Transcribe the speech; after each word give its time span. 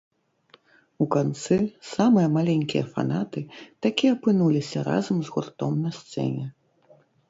У 1.05 1.05
канцы 1.15 1.57
самыя 1.91 2.27
маленькія 2.39 2.83
фанаты 2.97 3.45
такі 3.89 4.05
апынуліся 4.17 4.79
разам 4.93 5.17
з 5.25 5.39
гуртом 5.39 5.73
на 5.89 5.99
сцэне. 6.03 6.53